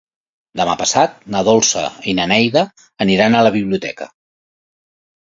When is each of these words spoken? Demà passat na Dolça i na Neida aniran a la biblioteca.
Demà 0.59 0.71
passat 0.77 1.19
na 1.35 1.41
Dolça 1.47 1.83
i 2.11 2.15
na 2.19 2.25
Neida 2.31 2.63
aniran 3.07 3.37
a 3.37 3.43
la 3.49 3.53
biblioteca. 3.57 4.09